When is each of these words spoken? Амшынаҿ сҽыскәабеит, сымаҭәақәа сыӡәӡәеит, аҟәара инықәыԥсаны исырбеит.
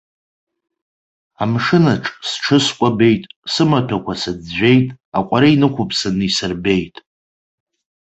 Амшынаҿ 1.43 2.03
сҽыскәабеит, 2.27 3.23
сымаҭәақәа 3.51 4.13
сыӡәӡәеит, 4.21 4.87
аҟәара 5.17 5.47
инықәыԥсаны 5.55 6.23
исырбеит. 6.27 6.95